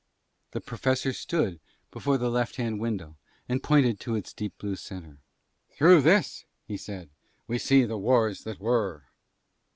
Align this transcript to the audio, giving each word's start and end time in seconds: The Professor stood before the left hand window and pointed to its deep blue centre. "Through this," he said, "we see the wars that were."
The 0.49 0.61
Professor 0.61 1.13
stood 1.13 1.59
before 1.91 2.17
the 2.17 2.31
left 2.31 2.55
hand 2.55 2.79
window 2.79 3.17
and 3.47 3.61
pointed 3.61 3.99
to 3.99 4.15
its 4.15 4.33
deep 4.33 4.57
blue 4.57 4.75
centre. 4.75 5.19
"Through 5.69 6.01
this," 6.01 6.43
he 6.65 6.75
said, 6.75 7.11
"we 7.45 7.59
see 7.59 7.85
the 7.85 7.99
wars 7.99 8.43
that 8.43 8.59
were." 8.59 9.03